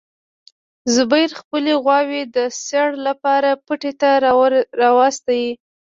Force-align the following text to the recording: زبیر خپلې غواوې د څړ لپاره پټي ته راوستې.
زبیر 0.95 1.29
خپلې 1.39 1.73
غواوې 1.83 2.21
د 2.35 2.37
څړ 2.67 2.87
لپاره 3.07 3.49
پټي 3.65 3.91
ته 4.01 4.09
راوستې. 4.81 5.43